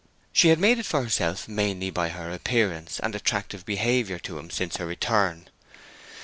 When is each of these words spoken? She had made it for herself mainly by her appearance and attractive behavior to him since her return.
She 0.33 0.47
had 0.47 0.57
made 0.57 0.79
it 0.79 0.85
for 0.87 1.03
herself 1.03 1.47
mainly 1.47 1.91
by 1.91 2.09
her 2.09 2.31
appearance 2.31 2.99
and 2.99 3.13
attractive 3.13 3.67
behavior 3.67 4.17
to 4.17 4.39
him 4.39 4.49
since 4.49 4.77
her 4.77 4.87
return. 4.87 5.47